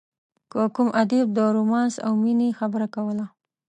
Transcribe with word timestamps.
که 0.51 0.61
کوم 0.75 0.87
ادیب 1.01 1.27
د 1.37 1.39
رومانس 1.55 1.93
او 2.05 2.13
مینې 2.23 2.49
خبره 2.59 2.87
کوله. 2.95 3.25